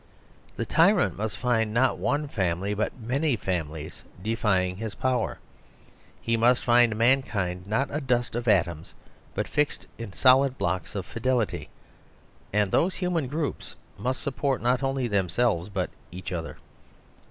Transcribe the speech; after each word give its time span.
The 0.55 0.65
tyrant 0.65 1.15
must 1.15 1.37
find 1.37 1.75
not 1.75 1.99
one 1.99 2.27
family 2.27 2.73
but 2.73 2.99
many 2.99 3.35
families 3.35 4.01
defying 4.19 4.77
his 4.77 4.95
power; 4.95 5.37
he 6.19 6.35
must 6.35 6.63
find 6.63 6.95
mankind 6.95 7.67
not 7.67 7.87
a 7.91 8.01
dust 8.01 8.33
of 8.35 8.47
atoms, 8.47 8.95
but 9.35 9.47
fixed 9.47 9.85
in 9.99 10.11
solid 10.11 10.57
blocks 10.57 10.95
of 10.95 11.05
fidelity. 11.05 11.69
And 12.51 12.71
those 12.71 12.95
human 12.95 13.27
groups 13.27 13.75
must 13.99 14.23
sup 14.23 14.37
port 14.37 14.59
not 14.59 14.81
only 14.81 15.07
themselves 15.07 15.69
but 15.69 15.91
each 16.11 16.31
other. 16.31 16.57